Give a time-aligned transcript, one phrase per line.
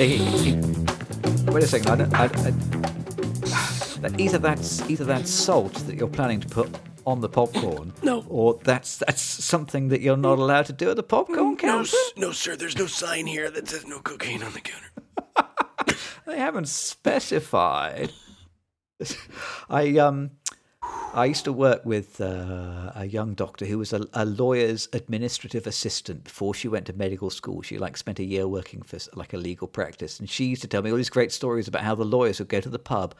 [0.00, 0.54] Hey, hey,
[1.52, 1.90] wait a second.
[1.90, 2.28] I don't, I, I,
[4.00, 6.74] that either that's either that's salt that you're planning to put
[7.04, 8.24] on the popcorn, No.
[8.30, 11.82] or that's that's something that you're not allowed to do at the popcorn counter.
[11.82, 12.56] s- no, sir.
[12.56, 14.86] There's no sign here that says no cocaine on the counter.
[16.26, 18.10] They haven't specified.
[19.68, 20.30] I um,
[21.12, 25.66] I used to work with uh, a young doctor who was a, a lawyer's administrative
[25.66, 27.62] assistant before she went to medical school.
[27.62, 30.68] She like spent a year working for like a legal practice, and she used to
[30.68, 33.16] tell me all these great stories about how the lawyers would go to the pub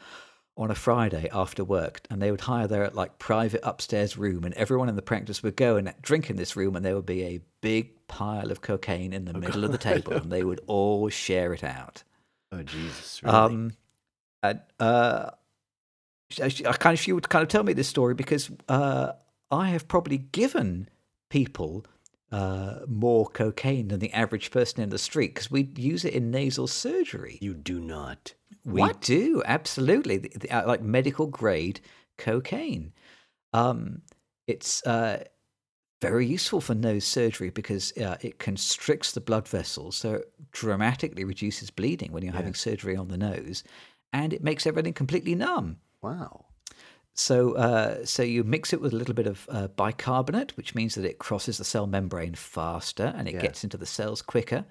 [0.55, 4.53] on a Friday after work, and they would hire their like private upstairs room, and
[4.53, 7.23] everyone in the practice would go and drink in this room, and there would be
[7.23, 11.09] a big pile of cocaine in the middle of the table, and they would all
[11.09, 12.03] share it out.
[12.53, 13.23] Oh Jesus!
[13.23, 13.33] Really?
[13.33, 13.71] Um,
[14.43, 15.29] and, uh,
[16.39, 19.13] I, I kind of she would kind of tell me this story because uh,
[19.49, 20.89] I have probably given
[21.29, 21.85] people
[22.31, 26.31] uh, more cocaine than the average person in the street because we use it in
[26.31, 27.37] nasal surgery.
[27.41, 28.33] you do not.
[28.63, 31.81] We do absolutely the, the, uh, like medical grade
[32.17, 32.93] cocaine.
[33.53, 34.03] Um,
[34.47, 35.23] it's uh,
[36.01, 41.23] very useful for nose surgery because uh, it constricts the blood vessels, so it dramatically
[41.23, 43.63] reduces bleeding when you're having surgery on the nose,
[44.13, 45.77] and it makes everything completely numb.
[46.01, 46.45] Wow.
[47.13, 50.95] So, uh, so you mix it with a little bit of uh, bicarbonate, which means
[50.95, 53.41] that it crosses the cell membrane faster and it Yeah.
[53.41, 54.65] gets into the cells quicker,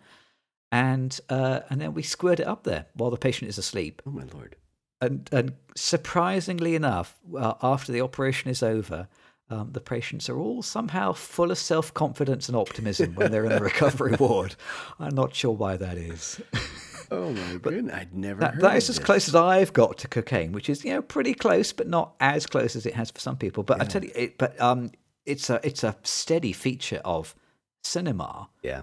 [0.72, 4.00] and uh, and then we squirt it up there while the patient is asleep.
[4.06, 4.56] Oh my lord.
[5.02, 9.08] And, and surprisingly enough, uh, after the operation is over,
[9.48, 13.52] um, the patients are all somehow full of self confidence and optimism when they're in
[13.52, 14.56] the recovery ward.
[14.98, 16.40] I'm not sure why that is.
[17.10, 17.94] Oh my goodness!
[17.94, 20.84] I'd never That, heard that is as close as I've got to cocaine, which is
[20.84, 23.62] you know pretty close, but not as close as it has for some people.
[23.62, 24.90] But I tell you, it, but um,
[25.26, 27.34] it's a it's a steady feature of
[27.82, 28.82] cinema, Yeah.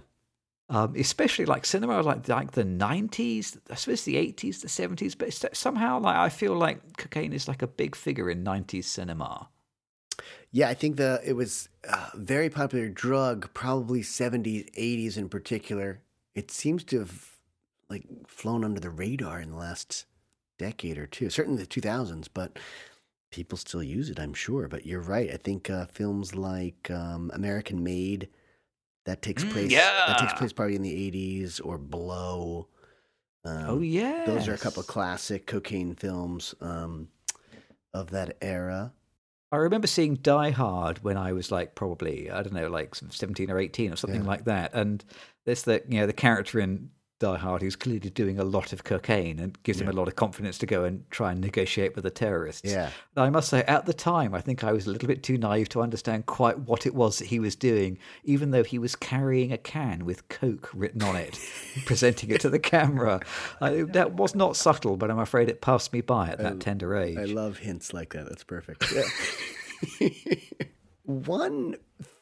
[0.69, 5.15] um, especially like cinema like like the nineties, I suppose the eighties, the seventies.
[5.15, 8.87] But it's, somehow, like I feel like cocaine is like a big figure in nineties
[8.87, 9.49] cinema.
[10.51, 16.01] Yeah, I think the it was a very popular drug, probably 70s, 80s in particular.
[16.33, 17.36] It seems to have
[17.89, 20.05] like flown under the radar in the last
[20.59, 22.57] decade or two, certainly the 2000s, but
[23.31, 24.67] people still use it, I'm sure.
[24.67, 25.31] But you're right.
[25.31, 28.29] I think uh, films like um, American Made
[29.05, 29.73] that takes Mm, place
[30.05, 32.67] that takes place probably in the 80s or Blow.
[33.45, 37.07] Um, oh yeah, those are a couple of classic cocaine films um,
[37.93, 38.93] of that era.
[39.51, 43.49] I remember seeing Die Hard when I was like probably I don't know like seventeen
[43.49, 44.27] or eighteen or something Yeah.
[44.27, 45.03] like that, and
[45.45, 48.83] there's the you know the character in Die Hard who's clearly doing a lot of
[48.83, 52.03] cocaine and gives him a lot of confidence to go and try and negotiate with
[52.03, 52.71] the terrorists.
[52.71, 52.91] Yeah.
[53.15, 55.37] And I must say, at the time, I think I was a little bit too
[55.37, 58.95] naive to understand quite what it was that he was doing, even though he was
[58.95, 61.39] carrying a can with Coke written on it,
[61.85, 63.21] presenting it to the camera.
[63.61, 66.95] I, that was not subtle, but I'm afraid it passed me by at that tender
[66.95, 67.17] age.
[67.17, 68.27] I love hints like that.
[68.27, 68.93] That's perfect.
[68.93, 70.09] Yeah.
[71.03, 71.75] One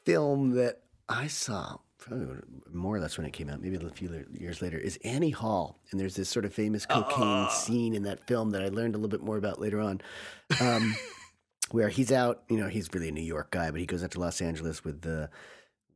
[0.04, 2.28] film that I saw, probably
[2.72, 5.80] more or less when it came out, maybe a few years later, is Annie Hall.
[5.92, 8.98] And there's this sort of famous cocaine scene in that film that I learned a
[8.98, 10.02] little bit more about later on.
[10.62, 10.96] Um,
[11.72, 14.12] where he's out, you know, he's really a New York guy, but he goes out
[14.12, 15.30] to Los Angeles with the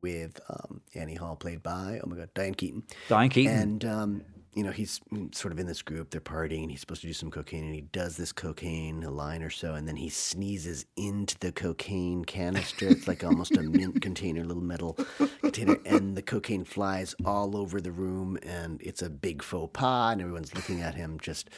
[0.01, 2.83] with um, Annie Hall, played by oh my god, Diane Keaton.
[3.07, 3.55] Diane Keaton.
[3.55, 4.99] And um, you know, he's
[5.31, 6.09] sort of in this group.
[6.09, 6.69] They're partying.
[6.69, 9.75] He's supposed to do some cocaine, and he does this cocaine, a line or so,
[9.75, 12.88] and then he sneezes into the cocaine canister.
[12.88, 14.97] It's like almost a mint container, little metal
[15.41, 20.13] container, and the cocaine flies all over the room, and it's a big faux pas,
[20.13, 21.49] and everyone's looking at him just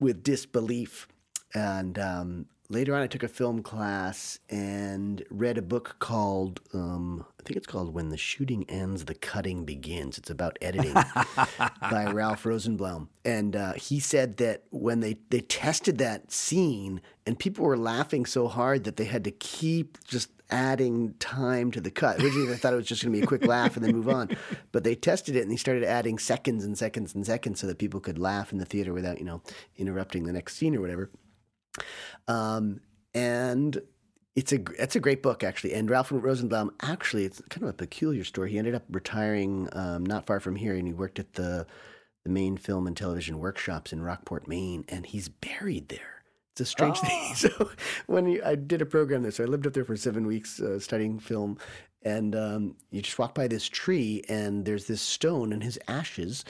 [0.00, 1.06] with disbelief.
[1.54, 7.26] And um, later on, I took a film class and read a book called, um,
[7.38, 10.16] I think it's called When the Shooting Ends, the Cutting Begins.
[10.16, 10.94] It's about editing
[11.90, 13.08] by Ralph Rosenblum.
[13.24, 18.24] And uh, he said that when they, they tested that scene and people were laughing
[18.24, 22.22] so hard that they had to keep just adding time to the cut.
[22.22, 24.08] Originally, they thought it was just going to be a quick laugh and then move
[24.08, 24.36] on.
[24.72, 27.78] But they tested it and they started adding seconds and seconds and seconds so that
[27.78, 29.42] people could laugh in the theater without, you know,
[29.76, 31.10] interrupting the next scene or whatever.
[32.28, 32.80] Um,
[33.14, 33.80] and
[34.36, 35.74] it's a it's a great book actually.
[35.74, 38.52] And Ralph Rosenblum actually it's kind of a peculiar story.
[38.52, 41.66] He ended up retiring um, not far from here, and he worked at the
[42.24, 46.22] the Maine film and television workshops in Rockport, Maine, and he's buried there.
[46.52, 47.34] It's a strange thing.
[47.34, 47.70] So
[48.06, 50.60] when he, I did a program there, so I lived up there for seven weeks
[50.60, 51.58] uh, studying film,
[52.02, 56.44] and um, you just walk by this tree, and there's this stone, and his ashes,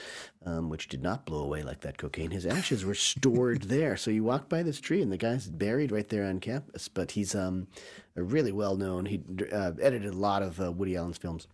[0.45, 3.97] um, which did not blow away like that cocaine, his ashes were stored there.
[3.97, 6.87] So you walk by this tree, and the guy's buried right there on campus.
[6.87, 7.67] But he's um,
[8.15, 9.05] a really well known.
[9.05, 9.21] He
[9.51, 11.47] uh, edited a lot of uh, Woody Allen's films.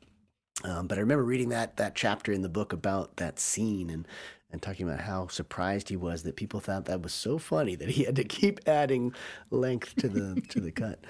[0.63, 4.07] Um, but I remember reading that that chapter in the book about that scene, and
[4.49, 7.89] and talking about how surprised he was that people thought that was so funny that
[7.89, 9.13] he had to keep adding
[9.49, 10.99] length to the to the cut.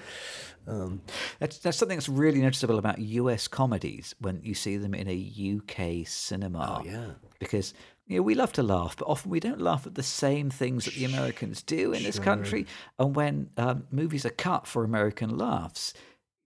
[0.66, 1.00] Um,
[1.38, 3.48] That's that's something that's really noticeable about U.S.
[3.48, 6.80] comedies when you see them in a UK cinema.
[6.82, 7.12] Oh, yeah.
[7.38, 7.72] because
[8.06, 10.84] you know we love to laugh, but often we don't laugh at the same things
[10.84, 12.66] that the Americans do in this country.
[12.98, 15.94] And when um, movies are cut for American laughs.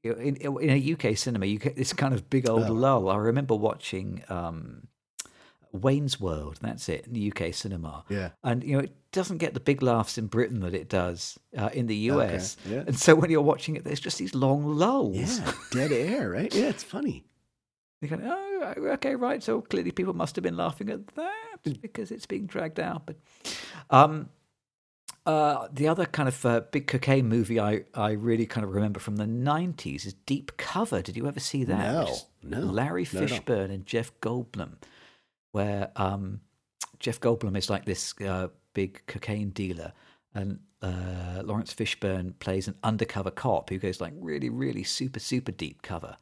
[0.04, 2.72] In, in a UK cinema, you get this kind of big old Oh.
[2.72, 3.08] lull.
[3.08, 4.86] I remember watching um,
[5.72, 6.58] Wayne's World.
[6.60, 8.04] That's it in the UK cinema.
[8.08, 8.30] Yeah.
[8.44, 11.70] and you know it doesn't get the big laughs in Britain that it does uh,
[11.72, 12.56] in the US.
[12.66, 12.84] yeah.
[12.86, 15.16] And so when you're watching it, there's just these long lulls.
[15.38, 16.54] yeah, dead air, right?
[16.54, 17.24] Yeah, it's funny.
[18.00, 19.42] You're going, oh, okay, right.
[19.42, 21.32] So clearly people must have been laughing at that
[21.64, 21.72] Hmm.
[21.80, 23.06] because it's being dragged out.
[23.06, 23.16] But
[23.90, 24.28] um,
[25.24, 28.98] uh, the other kind of uh, big cocaine movie I, I really kind of remember
[28.98, 31.00] from the 90s is Deep Cover.
[31.02, 31.78] Did you ever see that?
[31.78, 33.38] No, no, Larry not at all.
[33.38, 34.72] Fishburne and Jeff Goldblum,
[35.52, 36.40] where um,
[36.98, 39.92] Jeff Goldblum is like this uh, big cocaine dealer.
[40.34, 45.52] And uh, Laurence Fishburne plays an undercover cop who goes like really, really super, super
[45.52, 46.16] deep cover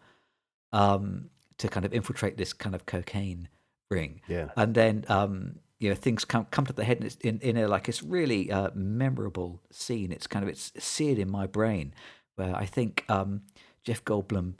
[0.72, 3.48] um, to kind of infiltrate this kind of cocaine
[3.90, 4.20] ring.
[4.28, 4.50] Yeah.
[4.56, 7.56] And then um, you know things come come to the head and it's in in
[7.56, 10.12] a like it's really uh, memorable scene.
[10.12, 11.94] It's kind of it's seared in my brain
[12.36, 13.42] where I think um,
[13.82, 14.54] Jeff Goldblum.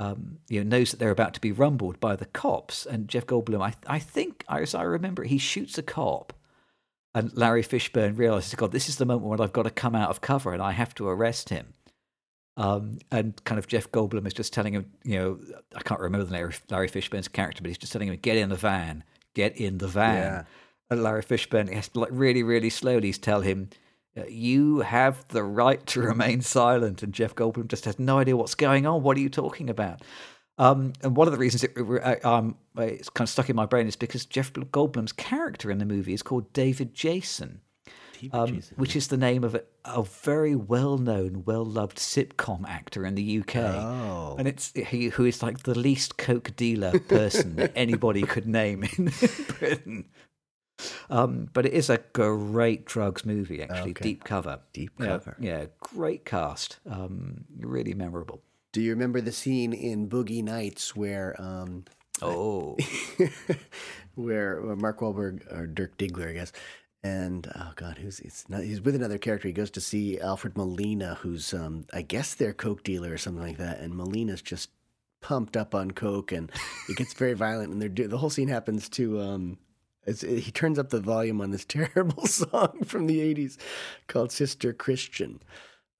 [0.00, 3.26] Um, you know, knows that they're about to be rumbled by the cops, and Jeff
[3.26, 6.32] Goldblum, I, I think, as I remember, he shoots a cop,
[7.14, 10.10] and Larry Fishburne realizes, God, this is the moment when I've got to come out
[10.10, 11.74] of cover and I have to arrest him.
[12.56, 15.38] Um, and kind of Jeff Goldblum is just telling him, you know,
[15.74, 18.48] I can't remember the Larry, Larry Fishburne's character, but he's just telling him, get in
[18.48, 19.02] the van,
[19.34, 20.16] get in the van.
[20.16, 20.44] Yeah.
[20.90, 23.70] And Larry Fishburne he has to like really, really slowly tell him,
[24.28, 27.02] you have the right to remain silent.
[27.02, 29.02] And Jeff Goldblum just has no idea what's going on.
[29.02, 30.02] What are you talking about?
[30.58, 33.64] Um, and one of the reasons it, uh, um, it's kind of stuck in my
[33.64, 37.60] brain is because Jeff Goldblum's character in the movie is called David Jason
[38.32, 38.76] um, Jason.
[38.76, 43.56] which is the name of a, a very well-known, well-loved sitcom actor in the UK.
[43.56, 44.36] Oh.
[44.38, 48.84] And it's he who is like the least coke dealer person that anybody could name
[48.84, 49.12] in
[49.58, 50.06] Britain.
[51.08, 53.92] Um, but it is a great drugs movie, actually.
[53.92, 54.02] Okay.
[54.02, 54.60] Deep cover.
[54.72, 55.36] Deep Yeah, cover.
[55.40, 56.78] Yeah, great cast.
[56.88, 58.42] Um, really memorable.
[58.72, 61.84] Do you remember the scene in Boogie Nights where um,
[62.22, 62.76] Oh,
[64.14, 66.52] where Mark Wahlberg or Dirk Diggler, I guess,
[67.02, 69.48] and oh god, who's it's not, he's with another character.
[69.48, 73.42] He goes to see Alfred Molina, who's um, I guess their coke dealer or something
[73.42, 74.70] like that, and Molina's just
[75.22, 76.50] pumped up on coke, and
[76.88, 77.72] it gets very violent.
[77.72, 79.58] And they're do- the whole scene happens to um,
[80.06, 83.56] it's, he turns up the volume on this terrible song from the '80s
[84.06, 85.40] called "Sister Christian."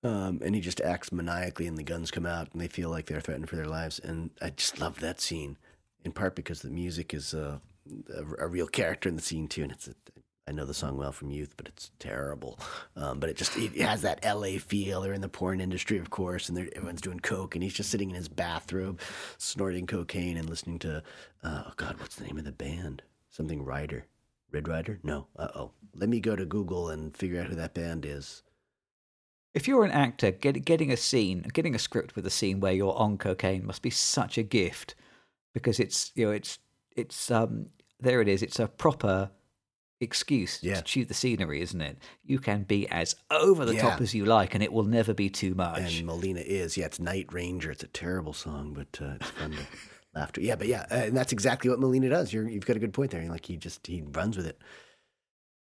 [0.03, 3.07] Um, and he just acts maniacally, and the guns come out, and they feel like
[3.07, 3.99] they're threatened for their lives.
[3.99, 5.59] And I just love that scene,
[6.05, 7.59] in part because the music is uh,
[8.17, 9.63] a, a real character in the scene too.
[9.63, 9.95] And it's a,
[10.49, 12.59] I know the song well from youth, but it's terrible.
[12.97, 14.57] Um, but it just it has that L.A.
[14.57, 15.03] feel.
[15.03, 18.09] They're in the porn industry, of course, and everyone's doing coke, and he's just sitting
[18.09, 19.01] in his bathrobe,
[19.37, 21.03] snorting cocaine and listening to
[21.45, 23.03] uh, oh God, what's the name of the band?
[23.31, 24.07] Something Rider,
[24.51, 24.99] Red Rider?
[25.03, 25.27] No.
[25.37, 25.71] Uh oh.
[25.95, 28.43] Let me go to Google and figure out who that band is.
[29.55, 32.73] if you're an actor, get, getting a scene, getting a script with a scene where
[32.73, 34.95] you're on cocaine must be such a gift
[35.55, 36.59] because it's you know it's
[36.97, 37.67] it's um
[38.01, 38.43] there it is.
[38.43, 39.31] It's a proper
[40.01, 40.77] excuse Yeah.
[40.77, 41.99] to chew the scenery, isn't it?
[42.25, 45.29] You can be as over the top as you like, and it will never be
[45.29, 45.99] too much.
[45.99, 47.71] And Molina is, yeah, it's Night Ranger.
[47.71, 49.59] It's a terrible song, but uh, it's fun to
[50.15, 50.43] laugh to.
[50.43, 52.33] Yeah, but yeah, uh, and that's exactly what Molina does.
[52.33, 53.23] You're, you've got a good point there.
[53.29, 54.61] Like he just he runs with it.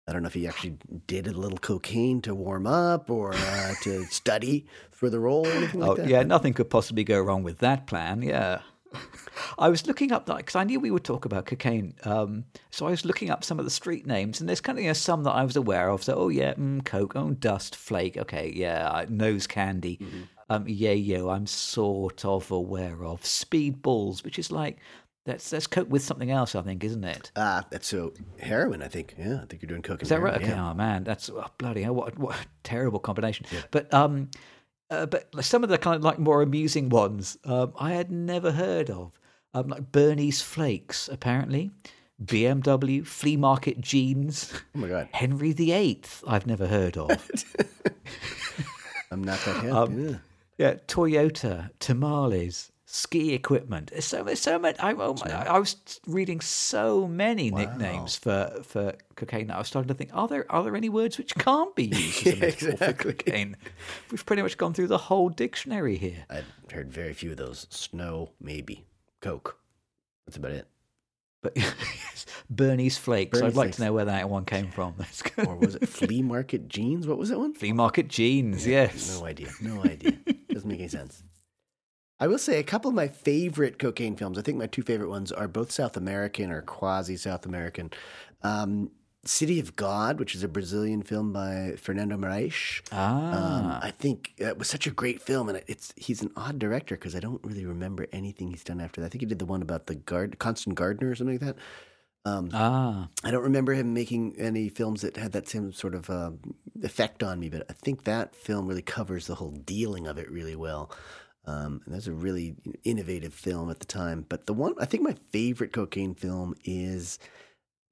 [0.08, 3.74] I don't know if he actually did a little cocaine to warm up or uh,
[3.82, 6.08] to study for the role or anything like Oh that.
[6.08, 8.20] yeah, nothing could possibly go wrong with that plan.
[8.22, 8.62] Yeah,
[9.58, 11.94] I was looking up that because I knew we would talk about cocaine.
[12.04, 14.82] Um, so I was looking up some of the street names, and there's kind of
[14.82, 16.02] you know, some that I was aware of.
[16.02, 18.16] So oh yeah, mm, coke, oh dust, flake.
[18.16, 20.00] Okay, yeah, nose candy.
[20.52, 24.78] Um, yeah, yeah, I'm sort of aware of speedballs, which is like
[25.24, 27.32] that's that's cope with something else, I think, isn't it?
[27.36, 28.82] Ah, that's so heroin.
[28.82, 29.14] I think.
[29.18, 30.02] Yeah, I think you're doing coke.
[30.02, 30.34] Is that right?
[30.34, 30.48] Okay.
[30.48, 30.70] yeah.
[30.70, 31.94] Oh man, that's oh, bloody hell!
[31.94, 33.46] What what a terrible combination.
[33.70, 34.30] But um,
[34.90, 38.52] uh, but some of the kind of like more amusing ones, um, I had never
[38.52, 39.18] heard of.
[39.54, 41.70] Um, like Bernie's Flakes, apparently,
[42.22, 46.02] BMW flea market jeans, Oh my god, Henry VIII.
[46.26, 47.10] I've never heard of.
[49.10, 49.72] I'm not that hip.
[49.72, 50.16] Um, yeah.
[50.58, 52.70] Yeah, Toyota tamales.
[52.84, 53.90] Ski equipment.
[53.90, 54.78] There's so there's so many.
[54.78, 59.46] I, oh my, I was reading so many nicknames for, for cocaine.
[59.46, 61.84] that I was starting to think: Are there are there any words which can't be
[61.86, 62.86] used as a metaphor exactly.
[62.86, 63.56] for cocaine?
[64.10, 66.26] We've pretty much gone through the whole dictionary here.
[66.28, 67.66] I've heard very few of those.
[67.70, 68.84] Snow, maybe.
[69.22, 69.58] Coke.
[70.26, 70.68] That's about it.
[71.42, 71.56] But
[72.50, 73.38] Bernie's Flakes.
[73.38, 73.76] Bernie's I'd like Flakes.
[73.78, 74.94] to know where that one came from.
[74.98, 75.46] That's good.
[75.46, 77.06] or was it Flea Market Jeans?
[77.06, 77.54] What was that one?
[77.54, 79.18] Flea Market Jeans, yes.
[79.18, 79.48] No idea.
[79.60, 80.12] No idea.
[80.50, 81.22] Doesn't make any sense.
[82.20, 84.38] I will say a couple of my favorite cocaine films.
[84.38, 87.90] I think my two favorite ones are both South American or quasi South American.
[88.42, 88.92] Um,
[89.24, 92.80] City of God, which is a Brazilian film by Fernando Moraes.
[92.92, 96.58] Um, Ah, I think it was such a great film, and it's he's an odd
[96.58, 99.06] director because I don't really remember anything he's done after that.
[99.06, 101.62] I think he did the one about the guard, Constant Gardener or something like that.
[102.24, 103.08] Um, ah.
[103.22, 106.40] I don't remember him making any films that had that same sort of um
[106.82, 110.30] effect on me, but I think that film really covers the whole dealing of it
[110.30, 110.90] really well.
[111.46, 114.24] Um, and that's a really innovative film at the time.
[114.28, 117.18] But the one I think my favorite cocaine film is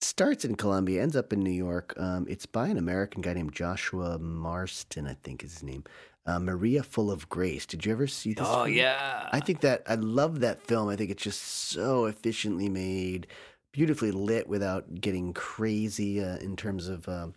[0.03, 1.95] starts in Colombia, ends up in New York.
[1.99, 5.85] Um, it's by an American guy named Joshua Marston, I think is his name.
[6.27, 7.67] Uh, Maria Full of Grace.
[7.67, 8.47] Did you ever see this?
[8.49, 8.77] Oh, film?
[8.77, 9.29] yeah.
[9.33, 10.89] I think that I love that film.
[10.89, 13.27] I think it's just so efficiently made,
[13.73, 17.35] beautifully lit without getting crazy uh, in terms of um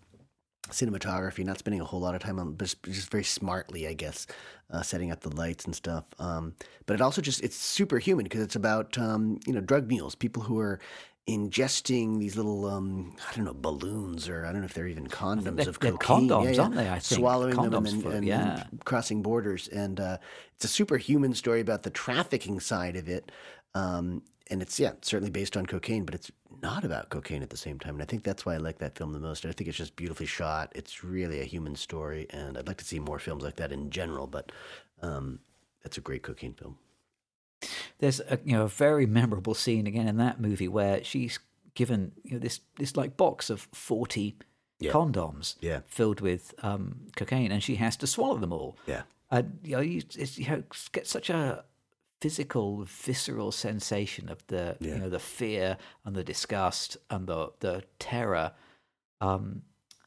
[0.70, 1.46] cinematography.
[1.46, 4.28] Not spending a whole lot of time on, but just, just very smartly, I guess,
[4.72, 6.06] uh, setting up the lights and stuff.
[6.20, 6.54] Um,
[6.86, 10.44] but it also just it's superhuman because it's about um, you know drug mules, people
[10.44, 10.80] who are
[11.28, 15.08] ingesting these little um, I don't know balloons or I don't know if they're even
[15.08, 16.28] condoms they're- of they're cocaine.
[16.30, 17.20] condoms, aren't they, I think?
[17.20, 18.64] swallowing them and, Condoms for- and yeah.
[18.84, 20.18] crossing borders, and uh,
[20.56, 23.32] it's a superhuman story about the trafficking side of it.
[23.74, 26.30] Um, and it's yeah, certainly based on cocaine, but it's
[26.62, 27.94] not about cocaine at the same time.
[27.96, 29.46] And I think that's why I like that film the most.
[29.46, 30.72] I think it's just beautifully shot.
[30.76, 33.90] It's really a human story, and I'd like to see more films like that in
[33.90, 34.28] general.
[34.28, 34.52] But
[35.02, 35.40] um,
[35.86, 36.78] it's a great cocaine film.
[38.00, 41.40] There's a you know a very memorable scene again in that movie where she's
[41.76, 44.36] given you know this this like box of forty
[44.80, 44.92] Yeah.
[44.92, 45.82] condoms Yeah.
[45.88, 48.78] filled with um, cocaine, and she has to swallow them all.
[48.88, 51.64] Yeah, And you know, you, it's, you know, get such a
[52.22, 54.94] physical, visceral sensation of the Yeah.
[54.94, 58.52] you know the fear and the disgust and the the terror
[59.22, 59.64] um,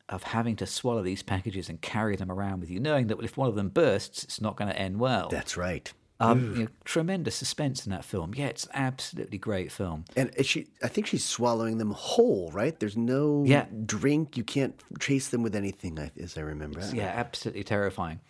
[0.09, 3.37] of having to swallow these packages and carry them around with you, knowing that if
[3.37, 5.29] one of them bursts, it's not going to end well.
[5.29, 5.93] that's right.
[6.19, 8.33] Um, you know, tremendous suspense in that film.
[8.35, 10.07] Yeah, it's absolutely great film.
[10.17, 12.79] And she, I think she's swallowing them whole, right?
[12.79, 13.67] There's no Yeah.
[13.85, 14.37] drink.
[14.37, 16.81] You can't chase them with anything, as I remember.
[16.93, 18.21] Yeah, absolutely terrifying.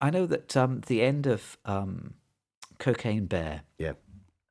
[0.00, 2.14] I know that um, the end of um,
[2.78, 3.94] Cocaine Bear, yeah.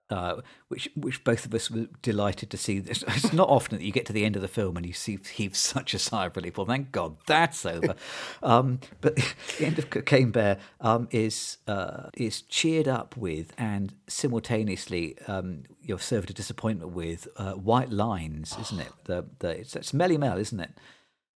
[0.09, 2.77] Uh, which which both of us were delighted to see.
[2.89, 5.19] It's, not often that you get to the end of the film and you see
[5.33, 6.57] heave such a sigh of relief.
[6.57, 7.93] Well, thank God that's over.
[8.43, 9.15] um, but
[9.59, 15.63] the end of Cocaine Bear um, is uh, is cheered up with and simultaneously um,
[15.83, 18.91] you're served a disappointment with uh, White Lines, isn't it?
[19.05, 20.71] The the it's, it's Melle Mel, isn't it?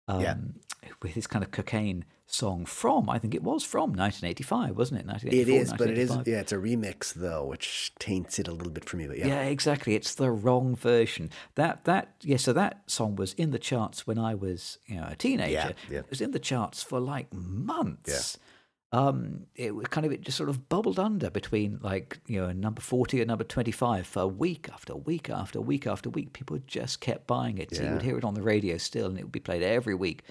[0.08, 0.36] Um, Yeah.
[1.02, 5.04] With his kind of cocaine song from, I think it was from 1985, wasn't it?
[5.04, 6.28] It 1984, is, but it is, 1985.
[6.28, 9.08] yeah, it's a remix, though, which taints it a little bit for me.
[9.08, 9.28] But yeah.
[9.28, 9.96] Yeah, exactly.
[9.96, 11.30] It's the wrong version.
[11.56, 12.38] That that yeah.
[12.38, 15.52] So that song was in the charts when I was you know a teenager.
[15.52, 15.72] yeah.
[15.90, 16.00] yeah.
[16.00, 18.38] It was in the charts for like months.
[18.94, 22.52] Um, it was kind of it just sort of bubbled under between like you know
[22.52, 26.32] number forty and number twenty five for week after week after week after week.
[26.34, 27.76] People just kept buying it.
[27.76, 29.96] So you would hear it on the radio still, and it would be played every
[29.96, 30.22] week.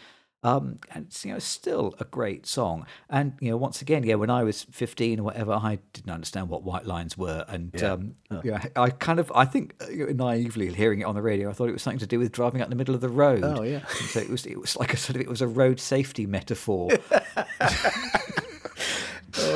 [0.45, 2.85] Um, and it's, you know, still a great song.
[3.09, 6.49] And you know, once again, yeah, when I was fifteen or whatever, I didn't understand
[6.49, 7.92] what white lines were, and Yeah.
[7.92, 11.52] um, yeah, I kind of, I think uh, naively hearing it on the radio, I
[11.52, 13.45] thought it was something to do with driving out in the middle of the road.
[13.45, 13.85] Oh, yeah.
[14.00, 16.26] And so it was, it was like a sort of, it was a road safety
[16.26, 16.90] metaphor.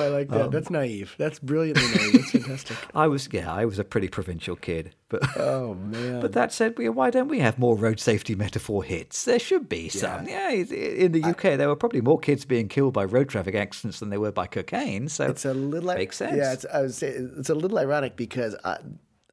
[0.06, 0.50] I like Um, that.
[0.50, 1.14] That's naive.
[1.18, 2.12] That's brilliantly naive.
[2.14, 2.76] That's fantastic.
[2.94, 5.22] I was, yeah, I was a pretty provincial kid, but.
[5.38, 6.20] Oh, man.
[6.20, 9.25] But that said, why don't we have more road safety metaphor hits?
[9.25, 10.26] There should be some.
[10.26, 13.54] Yeah, it- in the UK, there were probably more kids being killed by road traffic
[13.54, 15.08] accidents than there were by cocaine.
[15.08, 16.36] So It's a little Makes sense.
[16.36, 18.78] Yeah, it's, I was saying, it's a little ironic because I,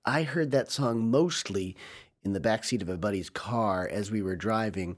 [0.06, 1.76] I heard that song mostly
[2.24, 4.98] in the backseat of a buddy's car as we were driving.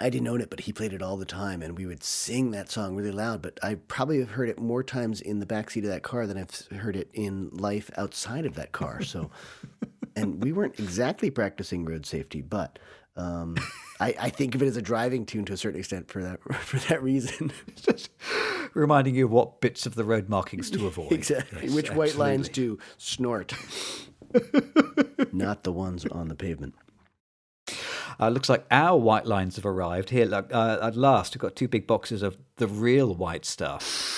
[0.00, 2.52] I didn't own it, but he played it all the time, and we would sing
[2.52, 3.42] that song really loud.
[3.42, 6.38] But I probably have heard it more times in the backseat of that car than
[6.38, 9.02] I've heard it in life outside of that car.
[9.02, 9.30] So,
[10.16, 12.78] and we weren't exactly practicing road safety, but
[13.16, 13.56] um,
[14.00, 16.40] I, I think of it as a driving tune to a certain extent for that
[16.54, 17.52] for that reason.
[17.74, 18.10] just
[18.74, 21.10] reminding you of what bits of the road markings to avoid.
[21.12, 21.62] Exactly.
[21.64, 22.76] Yes, Which white lines absolutely.
[22.76, 23.54] do snort?
[25.32, 26.74] Not the ones on the pavement.
[28.20, 30.24] Uh, looks like our white lines have arrived here.
[30.26, 34.16] Look, uh, at last, we've got two big boxes of the real white stuff.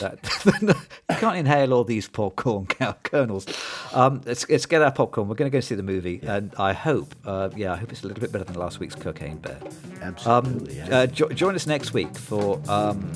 [0.00, 0.18] That,
[1.10, 2.66] you can't inhale all these popcorn
[3.02, 3.46] kernels.
[3.92, 5.28] Um, let's, let's get our popcorn.
[5.28, 8.02] We're going to go see the movie, and I hope, uh, yeah, I hope it's
[8.04, 9.58] a little bit better than last week's Cocaine Bear.
[10.00, 10.76] Um, Absolutely.
[10.76, 10.98] yeah.
[11.00, 13.10] uh, jo- join us next week for um,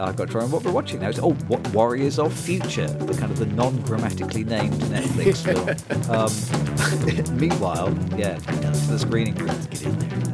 [0.00, 2.86] I've got to try and what we're watching now is oh, what Warriors of Future,
[2.86, 5.68] the kind of the non-grammatically named Netflix film.
[6.08, 6.32] Um,
[7.38, 9.48] meanwhile, yeah, to the screening room.
[9.70, 10.27] Get in there.